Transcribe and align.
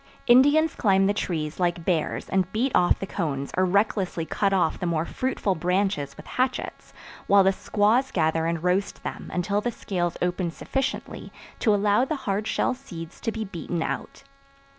Indians 0.25 0.73
climb 0.73 1.05
the 1.05 1.13
trees 1.13 1.59
like 1.59 1.85
bears 1.85 2.27
and 2.27 2.51
beat 2.51 2.71
off 2.73 2.97
the 2.97 3.05
cones 3.05 3.51
or 3.55 3.65
recklessly 3.65 4.25
cut 4.25 4.51
off 4.51 4.79
the 4.79 4.87
more 4.87 5.05
fruitful 5.05 5.53
branches 5.53 6.17
with 6.17 6.25
hatchets, 6.25 6.91
while 7.27 7.43
the 7.43 7.53
squaws 7.53 8.09
gather 8.09 8.47
and 8.47 8.63
roast 8.63 9.03
them 9.03 9.29
until 9.31 9.61
the 9.61 9.71
scales 9.71 10.17
open 10.19 10.49
sufficiently 10.49 11.31
to 11.59 11.75
allow 11.75 12.03
the 12.03 12.15
hard 12.25 12.47
shell 12.47 12.73
seeds 12.73 13.21
to 13.21 13.31
be 13.31 13.45
beaten 13.45 13.83
out. 13.83 14.23